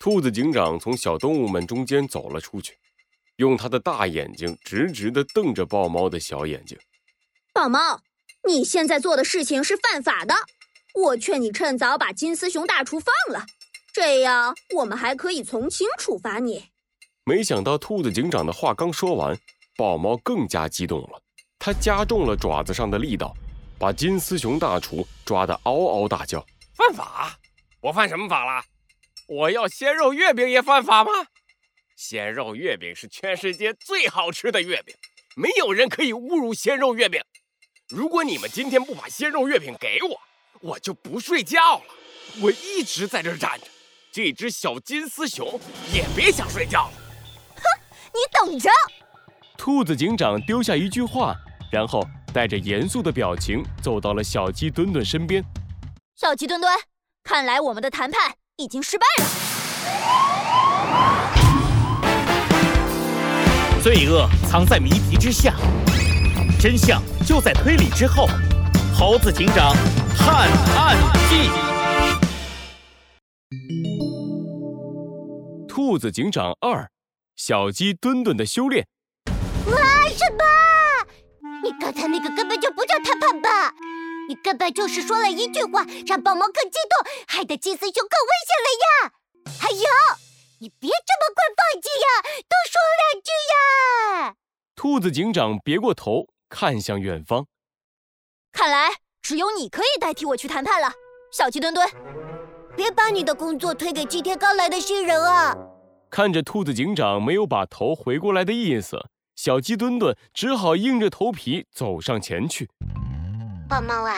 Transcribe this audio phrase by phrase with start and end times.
[0.00, 2.74] 兔子警长从小动物们中间走了出去，
[3.36, 6.78] 用他的大眼睛直直的瞪着豹猫的小眼睛。
[7.52, 8.00] 豹猫，
[8.48, 10.34] 你现在做的事情是犯法的，
[10.94, 13.44] 我劝你趁早把金丝熊大厨放了，
[13.92, 16.64] 这样我们还可以从轻处罚你。
[17.26, 19.38] 没想到兔子警长的话刚说完，
[19.76, 21.22] 豹猫更加激动了，
[21.58, 23.34] 它加重了爪子上的力道，
[23.78, 26.42] 把金丝熊大厨抓得嗷嗷大叫。
[26.74, 27.38] 犯法？
[27.82, 28.64] 我犯什么法了？
[29.30, 31.12] 我要鲜肉月饼也犯法吗？
[31.94, 34.92] 鲜肉月饼是全世界最好吃的月饼，
[35.36, 37.22] 没有人可以侮辱鲜肉月饼。
[37.88, 40.20] 如果你们今天不把鲜肉月饼给我，
[40.60, 41.84] 我就不睡觉了。
[42.42, 43.66] 我一直在这站着，
[44.10, 45.60] 这只小金丝熊
[45.94, 46.92] 也别想睡觉了。
[47.54, 47.62] 哼，
[48.12, 48.68] 你等着！
[49.56, 51.36] 兔子警长丢下一句话，
[51.70, 52.04] 然后
[52.34, 55.40] 带着严肃的表情走到了小鸡墩墩身边。
[56.16, 56.76] 小鸡墩墩，
[57.22, 59.28] 看来我们的谈判已经失败了。
[63.82, 65.54] 罪恶藏在谜题之下，
[66.60, 68.28] 真相就在推理之后。
[68.94, 69.74] 猴子警长
[70.14, 70.94] 探案
[71.30, 71.48] 记，
[75.66, 76.86] 兔子警长二，
[77.36, 78.86] 小鸡墩墩的修炼。
[79.68, 79.72] 哇，
[80.10, 80.44] 什么？
[81.64, 83.72] 你刚才那个根本就不叫谈判吧？
[84.28, 89.12] 你根本就是说了一句话，让豹猫更激动，害得金丝熊更危险了呀！
[89.58, 89.88] 还有，
[90.60, 92.06] 你别这么快放弃呀，
[92.48, 94.36] 多说两句呀！
[94.76, 97.46] 兔子警长别过头，看向远方。
[98.52, 98.90] 看来
[99.20, 100.92] 只有你可以代替我去谈判了，
[101.32, 101.88] 小鸡墩墩。
[102.76, 105.56] 别把你的工作推给今天刚来的新人啊！
[106.08, 108.96] 看着兔子警长没有把头回过来的意思，
[109.34, 112.70] 小鸡墩墩只好硬着头皮走上前去。
[113.70, 114.16] 豹猫啊，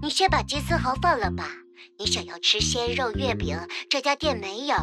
[0.00, 1.46] 你先把金丝猴放了吧。
[1.98, 3.54] 你想要吃鲜肉月饼，
[3.90, 4.74] 这家店没有，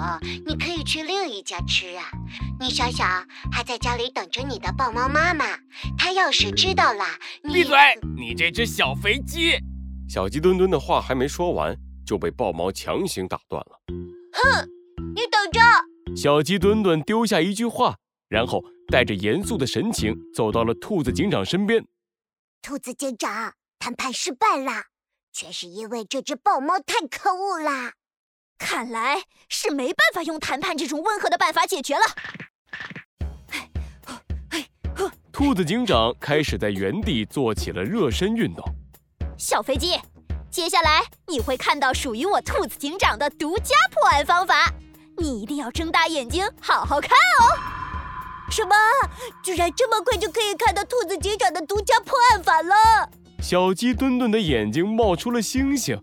[0.46, 2.06] 你可以去另一家吃啊。
[2.60, 5.46] 你想想，还在家里等着你的豹猫妈妈，
[5.98, 7.04] 她要是知道了，
[7.52, 7.76] 闭嘴！
[8.16, 9.58] 你这只小肥鸡！
[10.08, 11.76] 小鸡墩墩的话还没说完，
[12.06, 13.82] 就被豹猫强行打断了。
[14.34, 14.70] 哼，
[15.16, 15.60] 你等着！
[16.16, 17.96] 小鸡墩墩丢下一句话，
[18.30, 21.84] 然后带着严肃的神情走到了兔子警长身边。
[22.62, 23.54] 兔子警长。
[23.82, 24.86] 谈判失败啦，
[25.34, 27.94] 全是因为这只豹猫太可恶啦！
[28.60, 32.02] 看来是没办法用谈判这种温和的办法解决了。
[35.32, 38.64] 兔子警长开始在原地做起了热身运动。
[39.36, 40.00] 小飞机，
[40.52, 44.72] 接下来你会看到属于我兔子警长的独家破案方法，
[45.18, 47.10] 你一定要睁大眼睛好好看
[47.40, 47.58] 哦！
[48.52, 48.76] 什么？
[49.42, 53.10] 居然这么快就可以看到兔子警长的独家破案法了？
[53.42, 56.00] 小鸡墩墩的眼睛冒出了星星，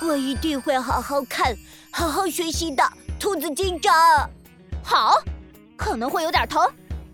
[0.00, 1.54] 我一定会好好看，
[1.90, 2.82] 好好学习的。
[3.20, 3.92] 兔子警长，
[4.82, 5.14] 好，
[5.76, 6.66] 可能会有点疼，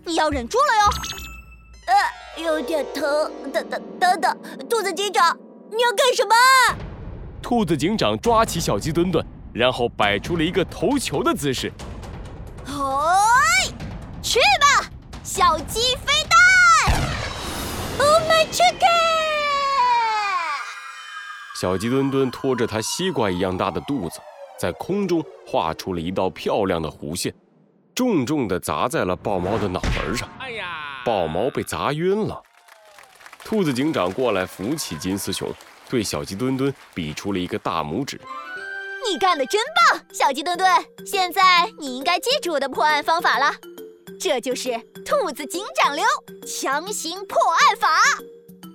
[0.05, 0.89] 你要忍住了哟。
[1.87, 4.37] 呃，有点疼，等等等等，
[4.69, 5.37] 兔子警长，
[5.69, 6.33] 你要干什么？
[7.41, 11.69] 兔子警长抓起小鸡墩墩，然后摆出了一个投球的姿势。
[12.65, 12.73] 嘿，
[14.21, 14.89] 去吧，
[15.21, 16.39] 小鸡飞弹
[17.99, 18.72] ！Oh my chicken！
[21.63, 24.19] 小鸡墩墩拖着它西瓜一样大的肚子，
[24.59, 27.33] 在空中画出了一道漂亮的弧线，
[27.95, 30.27] 重重地砸在了豹猫的脑门上。
[30.39, 31.01] 哎呀！
[31.05, 32.43] 豹猫被砸晕了。
[33.45, 35.49] 兔子警长过来扶起金丝熊，
[35.89, 38.19] 对小鸡墩墩比出了一个大拇指。
[39.09, 40.69] 你干得真棒，小鸡墩墩！
[41.05, 41.41] 现在
[41.79, 43.53] 你应该记住我的破案方法了，
[44.19, 46.03] 这就是兔子警长流
[46.45, 47.87] 强行破案法。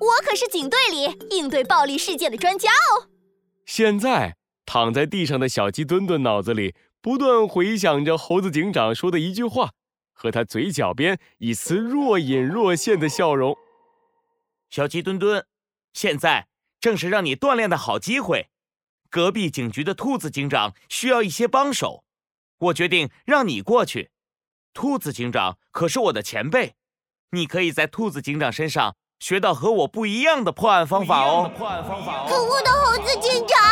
[0.00, 3.08] 我可是警队里应对暴力事件的专家哦。
[3.66, 9.72] 现在躺在地上的小鸡墩墩脑子里不断回想着猴子警长说的一句话，
[10.12, 13.56] 和他嘴角边一丝若隐若现的笑容。
[14.70, 15.46] 小鸡墩墩，
[15.92, 16.48] 现在
[16.80, 18.48] 正是让你锻炼的好机会。
[19.10, 22.04] 隔壁警局的兔子警长需要一些帮手，
[22.58, 24.10] 我决定让你过去。
[24.74, 26.74] 兔子警长可是我的前辈，
[27.30, 28.96] 你可以在兔子警长身上。
[29.18, 31.50] 学到和我不一样的破案方法哦！
[31.58, 33.67] 可恶的猴子警长！